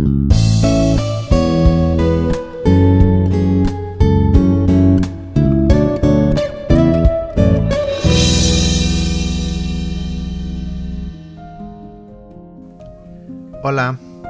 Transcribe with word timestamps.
Hola, 0.00 0.14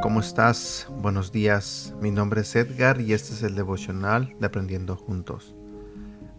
¿cómo 0.02 0.20
estás? 0.20 0.88
Buenos 1.02 1.32
días, 1.32 1.94
mi 2.00 2.10
nombre 2.10 2.40
es 2.40 2.56
Edgar 2.56 3.02
y 3.02 3.12
este 3.12 3.34
es 3.34 3.42
el 3.42 3.54
devocional 3.54 4.34
de 4.40 4.46
Aprendiendo 4.46 4.96
Juntos. 4.96 5.54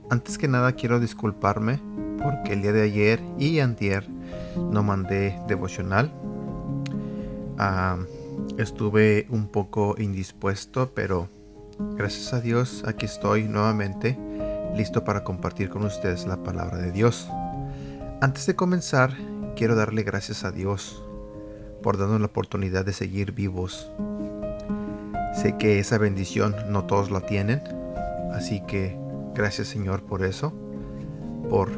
Antes 0.10 0.40
que 0.40 0.48
nada 0.48 0.72
quiero 0.72 1.00
disculparme 1.00 1.80
porque 2.22 2.54
el 2.54 2.64
día 2.64 2.72
de 2.72 2.82
ayer 2.82 3.22
y 3.38 3.60
antier 3.60 4.10
no 4.72 4.82
mandé 4.82 5.40
devocional. 5.48 6.12
Ah, 7.60 8.00
estuve 8.58 9.28
un 9.30 9.48
poco 9.48 9.96
indispuesto, 9.98 10.92
pero 10.94 11.28
gracias 11.96 12.34
a 12.34 12.42
Dios 12.42 12.84
aquí 12.86 13.06
estoy 13.06 13.44
nuevamente 13.44 14.18
listo 14.76 15.04
para 15.04 15.24
compartir 15.24 15.70
con 15.70 15.86
ustedes 15.86 16.26
la 16.26 16.44
palabra 16.44 16.78
de 16.78 16.92
Dios. 16.92 17.30
Antes 18.22 18.46
de 18.46 18.56
comenzar, 18.56 19.14
quiero 19.56 19.76
darle 19.76 20.04
gracias 20.04 20.44
a 20.44 20.52
Dios 20.52 21.04
por 21.82 21.98
darnos 21.98 22.20
la 22.20 22.28
oportunidad 22.28 22.86
de 22.86 22.94
seguir 22.94 23.32
vivos. 23.32 23.92
Sé 25.34 25.56
que 25.58 25.80
esa 25.80 25.98
bendición 25.98 26.56
no 26.70 26.86
todos 26.86 27.12
la 27.12 27.22
tienen, 27.22 27.62
así 28.34 28.62
que 28.68 28.98
gracias 29.34 29.68
Señor 29.68 30.04
por 30.04 30.24
eso, 30.24 30.54
por 31.50 31.70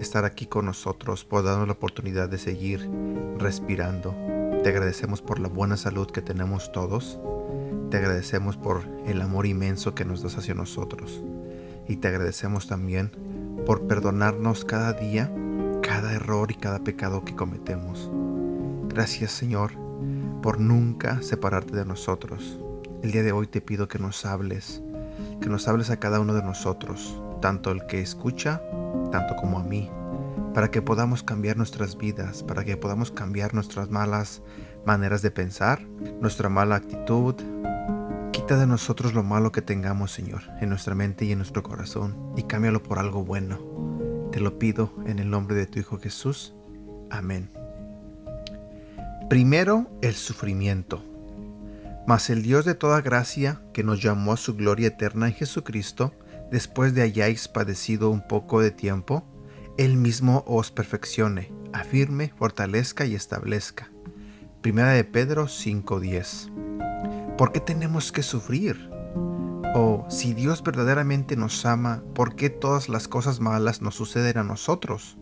estar 0.00 0.24
aquí 0.24 0.46
con 0.46 0.66
nosotros, 0.66 1.24
por 1.24 1.42
darnos 1.44 1.66
la 1.66 1.74
oportunidad 1.74 2.28
de 2.28 2.38
seguir 2.38 2.88
respirando. 3.38 4.14
Te 4.66 4.70
agradecemos 4.70 5.22
por 5.22 5.38
la 5.38 5.46
buena 5.46 5.76
salud 5.76 6.08
que 6.10 6.22
tenemos 6.22 6.72
todos. 6.72 7.20
Te 7.88 7.98
agradecemos 7.98 8.56
por 8.56 8.82
el 9.06 9.22
amor 9.22 9.46
inmenso 9.46 9.94
que 9.94 10.04
nos 10.04 10.24
das 10.24 10.38
hacia 10.38 10.54
nosotros. 10.54 11.22
Y 11.86 11.98
te 11.98 12.08
agradecemos 12.08 12.66
también 12.66 13.12
por 13.64 13.86
perdonarnos 13.86 14.64
cada 14.64 14.92
día, 14.92 15.30
cada 15.84 16.12
error 16.14 16.50
y 16.50 16.54
cada 16.54 16.80
pecado 16.80 17.24
que 17.24 17.36
cometemos. 17.36 18.10
Gracias 18.88 19.30
Señor 19.30 19.70
por 20.42 20.58
nunca 20.58 21.22
separarte 21.22 21.76
de 21.76 21.84
nosotros. 21.84 22.58
El 23.04 23.12
día 23.12 23.22
de 23.22 23.30
hoy 23.30 23.46
te 23.46 23.60
pido 23.60 23.86
que 23.86 24.00
nos 24.00 24.26
hables, 24.26 24.82
que 25.40 25.48
nos 25.48 25.68
hables 25.68 25.90
a 25.90 26.00
cada 26.00 26.18
uno 26.18 26.34
de 26.34 26.42
nosotros, 26.42 27.22
tanto 27.40 27.70
el 27.70 27.86
que 27.86 28.00
escucha, 28.00 28.60
tanto 29.12 29.36
como 29.36 29.60
a 29.60 29.62
mí, 29.62 29.88
para 30.54 30.70
que 30.70 30.82
podamos 30.82 31.22
cambiar 31.22 31.56
nuestras 31.56 31.96
vidas, 31.96 32.42
para 32.42 32.64
que 32.64 32.76
podamos 32.76 33.10
cambiar 33.10 33.54
nuestras 33.54 33.90
malas 33.90 34.42
maneras 34.86 35.22
de 35.22 35.30
pensar, 35.30 35.82
nuestra 36.20 36.48
mala 36.48 36.76
actitud. 36.76 37.34
Quita 38.32 38.56
de 38.56 38.66
nosotros 38.66 39.14
lo 39.14 39.22
malo 39.22 39.52
que 39.52 39.62
tengamos, 39.62 40.12
Señor, 40.12 40.42
en 40.60 40.68
nuestra 40.68 40.94
mente 40.94 41.24
y 41.24 41.32
en 41.32 41.38
nuestro 41.38 41.62
corazón, 41.62 42.32
y 42.36 42.44
cámbialo 42.44 42.82
por 42.82 42.98
algo 42.98 43.24
bueno. 43.24 43.58
Te 44.32 44.40
lo 44.40 44.58
pido 44.58 44.92
en 45.06 45.18
el 45.18 45.30
nombre 45.30 45.56
de 45.56 45.66
tu 45.66 45.78
Hijo 45.78 45.98
Jesús. 45.98 46.54
Amén. 47.10 47.50
Primero 49.28 49.90
el 50.02 50.14
sufrimiento. 50.14 51.02
Mas 52.06 52.30
el 52.30 52.42
Dios 52.42 52.64
de 52.64 52.74
toda 52.74 53.00
gracia, 53.00 53.60
que 53.72 53.82
nos 53.82 54.00
llamó 54.00 54.32
a 54.32 54.36
su 54.36 54.54
gloria 54.54 54.88
eterna 54.88 55.26
en 55.26 55.34
Jesucristo, 55.34 56.14
después 56.52 56.94
de 56.94 57.02
hayáis 57.02 57.48
padecido 57.48 58.10
un 58.10 58.26
poco 58.26 58.60
de 58.60 58.70
tiempo, 58.70 59.26
Él 59.78 59.98
mismo 59.98 60.42
os 60.46 60.70
perfeccione, 60.70 61.52
afirme, 61.74 62.32
fortalezca 62.38 63.04
y 63.04 63.14
establezca. 63.14 63.90
Primera 64.62 64.92
de 64.92 65.04
Pedro 65.04 65.48
5:10. 65.48 66.50
¿Por 67.36 67.52
qué 67.52 67.60
tenemos 67.60 68.10
que 68.10 68.22
sufrir? 68.22 68.90
O 69.74 70.06
si 70.08 70.32
Dios 70.32 70.62
verdaderamente 70.62 71.36
nos 71.36 71.66
ama, 71.66 72.02
¿por 72.14 72.36
qué 72.36 72.48
todas 72.48 72.88
las 72.88 73.06
cosas 73.06 73.40
malas 73.40 73.82
nos 73.82 73.94
suceden 73.96 74.38
a 74.38 74.44
nosotros? 74.44 75.18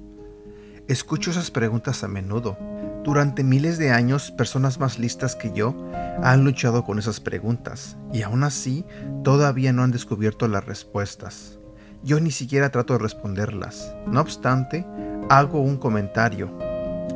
Escucho 0.86 1.32
esas 1.32 1.50
preguntas 1.50 2.04
a 2.04 2.08
menudo 2.08 2.56
durante 3.02 3.42
miles 3.42 3.76
de 3.76 3.90
años, 3.90 4.30
personas 4.30 4.78
más 4.78 5.00
listas 5.00 5.34
que 5.34 5.52
yo 5.52 5.74
han 6.22 6.44
luchado 6.44 6.84
con 6.84 7.00
esas 7.00 7.18
preguntas 7.18 7.96
y 8.12 8.22
aún 8.22 8.44
así 8.44 8.86
todavía 9.24 9.72
no 9.72 9.82
han 9.82 9.90
descubierto 9.90 10.46
las 10.46 10.64
respuestas. 10.64 11.58
Yo 12.04 12.20
ni 12.20 12.30
siquiera 12.30 12.68
trato 12.68 12.92
de 12.92 12.98
responderlas. 12.98 13.96
No 14.06 14.20
obstante, 14.20 14.86
hago 15.30 15.60
un 15.60 15.78
comentario. 15.78 16.50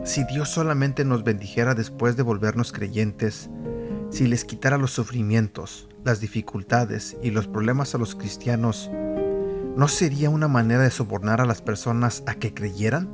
Si 0.04 0.24
Dios 0.24 0.48
solamente 0.48 1.04
nos 1.04 1.24
bendijera 1.24 1.74
después 1.74 2.16
de 2.16 2.22
volvernos 2.22 2.72
creyentes, 2.72 3.50
si 4.08 4.26
les 4.26 4.46
quitara 4.46 4.78
los 4.78 4.92
sufrimientos, 4.92 5.90
las 6.04 6.20
dificultades 6.20 7.18
y 7.22 7.30
los 7.32 7.46
problemas 7.46 7.94
a 7.94 7.98
los 7.98 8.14
cristianos, 8.14 8.90
¿no 9.76 9.88
sería 9.88 10.30
una 10.30 10.48
manera 10.48 10.84
de 10.84 10.90
sobornar 10.90 11.42
a 11.42 11.46
las 11.46 11.60
personas 11.60 12.22
a 12.26 12.36
que 12.36 12.54
creyeran? 12.54 13.10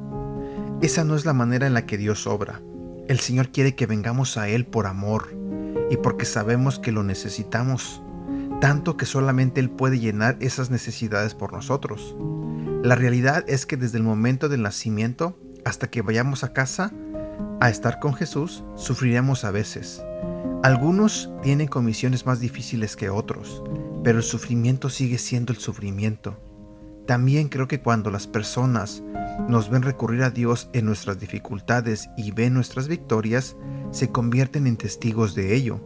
Esa 0.81 1.03
no 1.03 1.17
es 1.17 1.25
la 1.25 1.33
manera 1.33 1.67
en 1.67 1.75
la 1.75 1.87
que 1.87 1.99
Dios 1.99 2.29
obra. 2.29 2.63
El 3.09 3.19
Señor 3.19 3.49
quiere 3.49 3.75
que 3.75 3.87
vengamos 3.87 4.37
a 4.37 4.49
Él 4.49 4.65
por 4.65 4.87
amor 4.87 5.37
y 5.91 5.97
porque 5.97 6.25
sabemos 6.25 6.79
que 6.79 6.93
lo 6.93 7.03
necesitamos, 7.03 8.01
tanto 8.65 8.97
que 8.97 9.05
solamente 9.05 9.61
Él 9.61 9.69
puede 9.69 10.01
llenar 10.01 10.39
esas 10.41 10.71
necesidades 10.71 11.35
por 11.35 11.53
nosotros. 11.53 12.17
La 12.83 12.95
realidad 12.95 13.45
es 13.47 13.67
que 13.67 13.77
desde 13.77 13.99
el 13.99 14.05
momento 14.05 14.49
del 14.49 14.63
nacimiento 14.63 15.39
hasta 15.67 15.91
que 15.91 16.01
vayamos 16.01 16.45
a 16.45 16.55
casa 16.55 16.91
a 17.61 17.69
estar 17.69 18.01
con 18.01 18.15
Jesús, 18.15 18.65
sufriremos 18.75 19.45
a 19.45 19.51
veces. 19.51 20.03
Algunos 20.63 21.31
tienen 21.43 21.69
comisiones 21.69 22.25
más 22.25 22.41
difíciles 22.41 22.97
que 22.97 23.11
otros, 23.11 23.63
pero 24.03 24.17
el 24.17 24.25
sufrimiento 24.25 24.89
sigue 24.89 25.19
siendo 25.19 25.53
el 25.53 25.59
sufrimiento. 25.59 26.41
También 27.07 27.51
creo 27.51 27.69
que 27.69 27.83
cuando 27.83 28.11
las 28.11 28.27
personas 28.27 29.03
nos 29.47 29.69
ven 29.69 29.83
recurrir 29.83 30.23
a 30.23 30.31
Dios 30.31 30.71
en 30.73 30.87
nuestras 30.87 31.21
dificultades 31.21 32.09
y 32.17 32.31
ven 32.31 32.55
nuestras 32.55 32.89
victorias, 32.89 33.59
se 33.91 34.09
convierten 34.09 34.67
en 34.67 34.79
testigos 34.79 35.35
de 35.35 35.55
ello. 35.55 35.83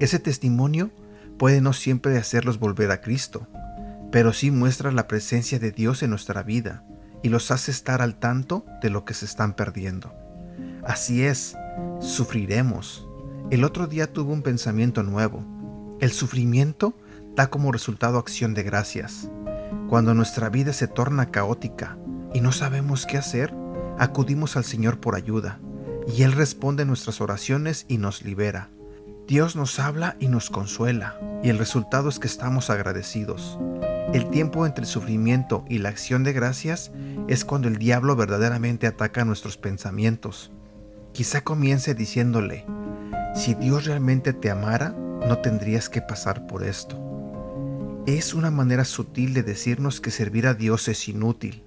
Ese 0.00 0.18
testimonio 0.18 0.90
puede 1.40 1.62
no 1.62 1.72
siempre 1.72 2.18
hacerlos 2.18 2.58
volver 2.58 2.90
a 2.90 3.00
Cristo, 3.00 3.48
pero 4.12 4.34
sí 4.34 4.50
muestra 4.50 4.92
la 4.92 5.08
presencia 5.08 5.58
de 5.58 5.72
Dios 5.72 6.02
en 6.02 6.10
nuestra 6.10 6.42
vida 6.42 6.84
y 7.22 7.30
los 7.30 7.50
hace 7.50 7.70
estar 7.70 8.02
al 8.02 8.16
tanto 8.16 8.66
de 8.82 8.90
lo 8.90 9.06
que 9.06 9.14
se 9.14 9.24
están 9.24 9.54
perdiendo. 9.54 10.12
Así 10.84 11.24
es, 11.24 11.56
sufriremos. 11.98 13.08
El 13.50 13.64
otro 13.64 13.86
día 13.86 14.12
tuve 14.12 14.34
un 14.34 14.42
pensamiento 14.42 15.02
nuevo. 15.02 15.42
El 15.98 16.12
sufrimiento 16.12 16.94
da 17.34 17.48
como 17.48 17.72
resultado 17.72 18.18
acción 18.18 18.52
de 18.52 18.62
gracias. 18.62 19.30
Cuando 19.88 20.12
nuestra 20.12 20.50
vida 20.50 20.74
se 20.74 20.88
torna 20.88 21.30
caótica, 21.30 21.96
y 22.34 22.42
no 22.42 22.52
sabemos 22.52 23.06
qué 23.06 23.16
hacer, 23.16 23.54
acudimos 23.98 24.58
al 24.58 24.64
Señor 24.64 25.00
por 25.00 25.14
ayuda, 25.14 25.58
y 26.06 26.22
Él 26.22 26.32
responde 26.32 26.84
nuestras 26.84 27.22
oraciones 27.22 27.86
y 27.88 27.96
nos 27.96 28.20
libera. 28.20 28.68
Dios 29.30 29.54
nos 29.54 29.78
habla 29.78 30.16
y 30.18 30.26
nos 30.26 30.50
consuela, 30.50 31.14
y 31.44 31.50
el 31.50 31.58
resultado 31.58 32.08
es 32.08 32.18
que 32.18 32.26
estamos 32.26 32.68
agradecidos. 32.68 33.60
El 34.12 34.28
tiempo 34.28 34.66
entre 34.66 34.82
el 34.82 34.90
sufrimiento 34.90 35.64
y 35.68 35.78
la 35.78 35.88
acción 35.88 36.24
de 36.24 36.32
gracias 36.32 36.90
es 37.28 37.44
cuando 37.44 37.68
el 37.68 37.76
diablo 37.76 38.16
verdaderamente 38.16 38.88
ataca 38.88 39.24
nuestros 39.24 39.56
pensamientos. 39.56 40.50
Quizá 41.12 41.44
comience 41.44 41.94
diciéndole, 41.94 42.66
si 43.36 43.54
Dios 43.54 43.84
realmente 43.84 44.32
te 44.32 44.50
amara, 44.50 44.88
no 44.88 45.38
tendrías 45.38 45.88
que 45.88 46.02
pasar 46.02 46.48
por 46.48 46.64
esto. 46.64 48.02
Es 48.08 48.34
una 48.34 48.50
manera 48.50 48.84
sutil 48.84 49.32
de 49.32 49.44
decirnos 49.44 50.00
que 50.00 50.10
servir 50.10 50.48
a 50.48 50.54
Dios 50.54 50.88
es 50.88 51.06
inútil, 51.06 51.62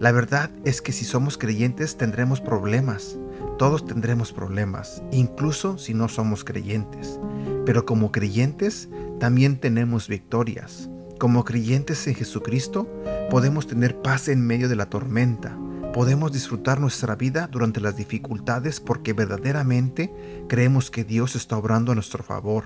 la 0.00 0.10
verdad 0.10 0.50
es 0.64 0.82
que 0.82 0.92
si 0.92 1.04
somos 1.04 1.38
creyentes 1.38 1.96
tendremos 1.96 2.40
problemas. 2.40 3.16
Todos 3.58 3.86
tendremos 3.86 4.32
problemas, 4.32 5.02
incluso 5.12 5.78
si 5.78 5.94
no 5.94 6.08
somos 6.08 6.42
creyentes. 6.42 7.20
Pero 7.64 7.86
como 7.86 8.10
creyentes 8.10 8.88
también 9.20 9.58
tenemos 9.58 10.08
victorias. 10.08 10.90
Como 11.18 11.44
creyentes 11.44 12.06
en 12.08 12.16
Jesucristo 12.16 12.88
podemos 13.30 13.68
tener 13.68 14.02
paz 14.02 14.28
en 14.28 14.44
medio 14.44 14.68
de 14.68 14.76
la 14.76 14.90
tormenta. 14.90 15.56
Podemos 15.92 16.32
disfrutar 16.32 16.80
nuestra 16.80 17.14
vida 17.14 17.46
durante 17.46 17.80
las 17.80 17.96
dificultades 17.96 18.80
porque 18.80 19.12
verdaderamente 19.12 20.12
creemos 20.48 20.90
que 20.90 21.04
Dios 21.04 21.36
está 21.36 21.56
obrando 21.56 21.92
a 21.92 21.94
nuestro 21.94 22.24
favor. 22.24 22.64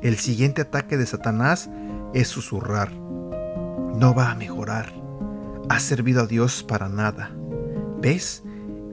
El 0.00 0.16
siguiente 0.16 0.62
ataque 0.62 0.96
de 0.96 1.06
Satanás 1.06 1.68
es 2.14 2.28
susurrar. 2.28 2.92
No 2.92 4.14
va 4.14 4.30
a 4.30 4.36
mejorar 4.36 5.01
has 5.68 5.82
servido 5.82 6.22
a 6.22 6.26
Dios 6.26 6.62
para 6.62 6.88
nada. 6.88 7.34
¿Ves? 8.00 8.42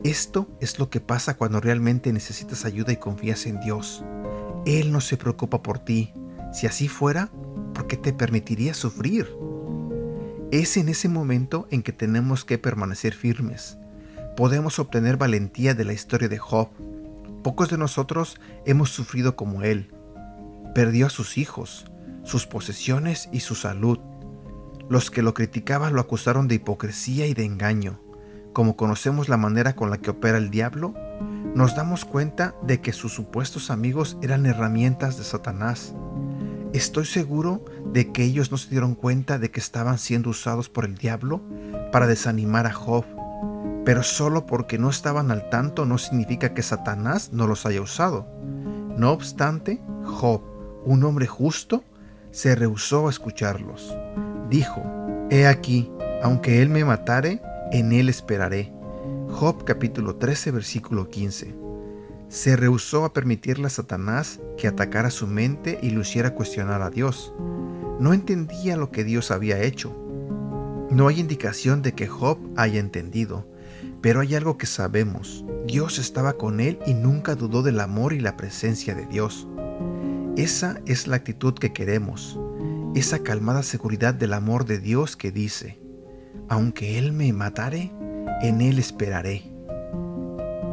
Esto 0.04 0.48
es 0.62 0.80
lo 0.80 0.90
que 0.90 1.02
pasa 1.02 1.36
cuando 1.36 1.60
realmente 1.60 2.14
necesitas 2.14 2.64
ayuda 2.66 2.94
y 2.94 2.98
confías 2.98 3.46
en 3.46 3.60
Dios. 3.60 4.04
Él 4.66 4.92
no 4.92 5.02
se 5.02 5.18
preocupa 5.18 5.62
por 5.62 5.80
ti. 5.80 6.14
Si 6.54 6.68
así 6.68 6.88
fuera, 6.88 7.30
¿por 7.74 7.88
qué 7.88 7.98
te 7.98 8.14
permitiría 8.14 8.74
sufrir? 8.74 9.28
Es 10.52 10.78
en 10.78 10.90
ese 10.90 11.10
momento 11.10 11.68
en 11.70 11.84
que 11.84 11.92
tenemos 11.92 12.46
que 12.46 12.58
permanecer 12.58 13.14
firmes. 13.14 13.78
Podemos 14.36 14.80
obtener 14.80 15.18
valentía 15.18 15.74
de 15.74 15.86
la 15.86 15.94
historia 15.94 16.30
de 16.30 16.38
Job. 16.38 16.70
Pocos 17.44 17.70
de 17.70 17.78
nosotros 17.78 18.40
hemos 18.66 18.90
sufrido 18.90 19.36
como 19.36 19.64
Él. 19.64 19.92
Perdió 20.74 21.08
a 21.08 21.10
sus 21.10 21.38
hijos, 21.38 21.86
sus 22.24 22.48
posesiones 22.48 23.28
y 23.32 23.42
su 23.42 23.56
salud. 23.56 24.00
Los 24.90 25.12
que 25.12 25.22
lo 25.22 25.36
criticaban 25.36 25.94
lo 25.94 26.02
acusaron 26.02 26.48
de 26.48 26.56
hipocresía 26.56 27.28
y 27.28 27.36
de 27.36 27.46
engaño. 27.46 28.00
Como 28.54 28.76
conocemos 28.76 29.30
la 29.30 29.38
manera 29.38 29.76
con 29.76 29.92
la 29.92 30.00
que 30.00 30.10
opera 30.10 30.40
el 30.40 30.50
diablo, 30.50 30.96
nos 31.54 31.76
damos 31.76 32.06
cuenta 32.06 32.56
de 32.64 32.82
que 32.82 32.92
sus 32.92 33.14
supuestos 33.14 33.70
amigos 33.70 34.18
eran 34.24 34.48
herramientas 34.48 35.18
de 35.18 35.24
Satanás. 35.24 35.94
Estoy 36.74 37.06
seguro 37.06 37.64
de 37.94 38.12
que 38.12 38.24
ellos 38.24 38.52
no 38.52 38.58
se 38.58 38.70
dieron 38.72 38.96
cuenta 38.96 39.38
de 39.38 39.52
que 39.52 39.60
estaban 39.60 40.00
siendo 40.00 40.32
usados 40.32 40.70
por 40.70 40.86
el 40.86 40.96
diablo 40.96 41.42
para 41.92 42.08
desanimar 42.08 42.66
a 42.66 42.74
Job, 42.74 43.06
pero 43.86 44.02
solo 44.02 44.48
porque 44.48 44.80
no 44.80 44.90
estaban 44.90 45.30
al 45.30 45.50
tanto 45.50 45.86
no 45.86 46.00
significa 46.00 46.56
que 46.56 46.64
Satanás 46.64 47.32
no 47.32 47.46
los 47.46 47.68
haya 47.68 47.82
usado. 47.82 48.28
No 48.98 49.12
obstante, 49.12 49.82
Job, 50.04 50.42
un 50.84 51.04
hombre 51.04 51.28
justo, 51.28 51.84
se 52.32 52.56
rehusó 52.56 53.08
a 53.08 53.12
escucharlos. 53.12 53.96
Dijo, 54.50 54.82
He 55.30 55.46
aquí, 55.46 55.92
aunque 56.24 56.62
él 56.62 56.70
me 56.70 56.84
matare, 56.84 57.42
en 57.72 57.92
él 57.92 58.10
esperaré. 58.10 58.74
Job 59.30 59.64
capítulo 59.64 60.16
13 60.16 60.52
versículo 60.52 61.10
15. 61.10 61.56
Se 62.30 62.56
rehusó 62.56 63.06
a 63.06 63.14
permitirle 63.14 63.68
a 63.68 63.70
Satanás 63.70 64.40
que 64.58 64.68
atacara 64.68 65.12
su 65.12 65.28
mente 65.28 65.78
y 65.84 65.92
lo 65.92 66.02
hiciera 66.02 66.34
cuestionar 66.34 66.82
a 66.82 66.90
Dios. 66.90 67.34
No 68.00 68.14
entendía 68.14 68.76
lo 68.76 68.92
que 68.92 69.04
Dios 69.04 69.30
había 69.30 69.62
hecho. 69.62 69.96
No 70.90 71.08
hay 71.08 71.20
indicación 71.20 71.84
de 71.84 71.94
que 71.94 72.08
Job 72.08 72.40
haya 72.56 72.80
entendido, 72.80 73.48
pero 74.02 74.22
hay 74.22 74.34
algo 74.34 74.58
que 74.58 74.66
sabemos. 74.66 75.46
Dios 75.68 76.00
estaba 76.00 76.34
con 76.34 76.60
él 76.60 76.80
y 76.88 76.96
nunca 76.96 77.36
dudó 77.36 77.62
del 77.62 77.80
amor 77.80 78.14
y 78.14 78.20
la 78.20 78.36
presencia 78.36 78.96
de 78.96 79.06
Dios. 79.06 79.48
Esa 80.38 80.82
es 80.88 81.08
la 81.08 81.18
actitud 81.18 81.54
que 81.54 81.74
queremos, 81.74 82.40
esa 82.96 83.20
calmada 83.20 83.64
seguridad 83.64 84.14
del 84.14 84.34
amor 84.34 84.66
de 84.66 84.80
Dios 84.80 85.16
que 85.16 85.32
dice, 85.32 85.80
aunque 86.48 86.98
Él 86.98 87.14
me 87.14 87.32
matare, 87.34 87.92
en 88.42 88.62
Él 88.62 88.80
esperaré. 88.80 89.44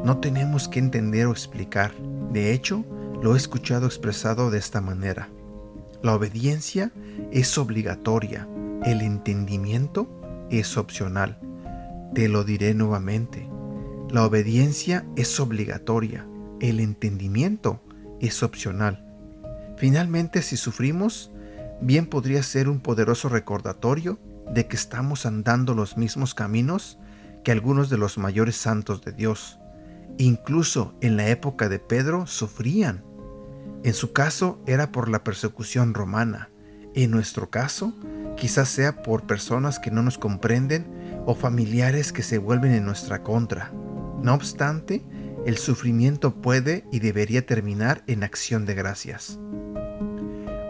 No 0.05 0.19
tenemos 0.19 0.69
que 0.69 0.79
entender 0.79 1.27
o 1.27 1.33
explicar, 1.33 1.93
de 2.33 2.53
hecho, 2.53 2.85
lo 3.23 3.35
he 3.35 3.37
escuchado 3.37 3.87
expresado 3.87 4.51
de 4.51 4.59
esta 4.59 4.81
manera. 4.81 5.29
La 6.03 6.15
obediencia 6.15 6.93
es 7.33 7.59
obligatoria, 7.59 8.49
el 8.85 9.01
entendimiento 9.01 10.09
es 10.51 10.77
opcional. 10.77 11.39
Te 12.15 12.29
lo 12.29 12.45
diré 12.45 12.75
nuevamente. 12.75 13.49
La 14.11 14.25
obediencia 14.25 15.05
es 15.17 15.41
obligatoria, 15.41 16.27
el 16.61 16.81
entendimiento 16.81 17.81
es 18.21 18.43
opcional. 18.43 19.05
Finalmente, 19.77 20.43
si 20.43 20.57
sufrimos, 20.57 21.33
bien 21.81 22.07
podría 22.07 22.43
ser 22.43 22.69
un 22.69 22.81
poderoso 22.81 23.29
recordatorio 23.29 24.19
de 24.53 24.67
que 24.67 24.77
estamos 24.77 25.27
andando 25.27 25.75
los 25.75 25.97
mismos 25.97 26.35
caminos 26.35 26.99
que 27.45 27.53
algunos 27.53 27.91
de 27.91 27.99
los 27.99 28.19
mayores 28.19 28.57
santos 28.57 29.03
de 29.03 29.13
Dios. 29.13 29.59
Incluso 30.19 30.95
en 31.01 31.17
la 31.17 31.29
época 31.29 31.69
de 31.69 31.79
Pedro 31.79 32.27
sufrían. 32.27 33.05
En 33.85 33.95
su 33.95 34.13
caso 34.13 34.61
era 34.67 34.91
por 34.91 35.09
la 35.09 35.23
persecución 35.23 35.95
romana. 35.95 36.51
En 36.95 37.11
nuestro 37.11 37.51
caso, 37.51 37.93
quizás 38.37 38.69
sea 38.69 39.03
por 39.03 39.27
personas 39.27 39.79
que 39.79 39.91
no 39.91 40.03
nos 40.03 40.19
comprenden 40.19 40.87
o 41.27 41.35
familiares 41.35 42.13
que 42.13 42.23
se 42.23 42.39
vuelven 42.39 42.73
en 42.73 42.85
nuestra 42.85 43.23
contra. 43.23 43.71
No 44.23 44.35
obstante, 44.35 45.05
el 45.45 45.59
sufrimiento 45.59 46.41
puede 46.41 46.85
y 46.91 47.01
debería 47.01 47.45
terminar 47.47 48.03
en 48.07 48.25
acción 48.25 48.65
de 48.65 48.75
gracias. 48.75 49.39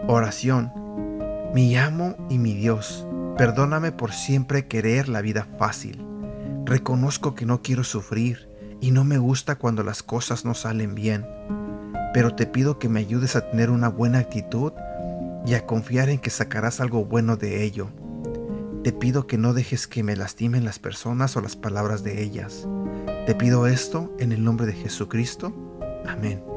Oración. 0.07 0.86
Mi 1.53 1.75
amo 1.77 2.15
y 2.29 2.37
mi 2.37 2.53
Dios, 2.53 3.07
perdóname 3.37 3.91
por 3.91 4.11
siempre 4.11 4.67
querer 4.67 5.09
la 5.09 5.21
vida 5.21 5.47
fácil. 5.57 6.03
Reconozco 6.65 7.35
que 7.35 7.45
no 7.45 7.61
quiero 7.61 7.83
sufrir 7.83 8.49
y 8.81 8.91
no 8.91 9.05
me 9.05 9.17
gusta 9.17 9.55
cuando 9.55 9.83
las 9.83 10.03
cosas 10.03 10.45
no 10.45 10.53
salen 10.53 10.93
bien, 10.93 11.25
pero 12.13 12.35
te 12.35 12.45
pido 12.45 12.79
que 12.79 12.89
me 12.89 12.99
ayudes 12.99 13.35
a 13.35 13.49
tener 13.49 13.69
una 13.69 13.87
buena 13.87 14.19
actitud 14.19 14.73
y 15.45 15.53
a 15.53 15.65
confiar 15.65 16.09
en 16.09 16.19
que 16.19 16.29
sacarás 16.29 16.81
algo 16.81 17.05
bueno 17.05 17.37
de 17.37 17.63
ello. 17.63 17.89
Te 18.83 18.91
pido 18.91 19.27
que 19.27 19.37
no 19.37 19.53
dejes 19.53 19.87
que 19.87 20.03
me 20.03 20.15
lastimen 20.15 20.65
las 20.65 20.79
personas 20.79 21.37
o 21.37 21.41
las 21.41 21.55
palabras 21.55 22.03
de 22.03 22.21
ellas. 22.21 22.67
Te 23.25 23.35
pido 23.35 23.67
esto 23.67 24.13
en 24.19 24.31
el 24.31 24.43
nombre 24.43 24.65
de 24.65 24.73
Jesucristo. 24.73 25.53
Amén. 26.05 26.56